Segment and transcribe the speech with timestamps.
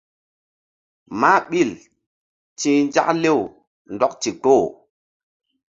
[1.19, 1.69] Mah ɓil
[2.59, 3.39] ti̧h nzak lew
[3.93, 4.63] ndɔk ndikpoh.